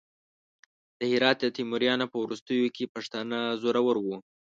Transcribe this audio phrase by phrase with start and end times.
[0.99, 4.17] د هرات د تیموریانو په وروستیو کې پښتانه زورور وو.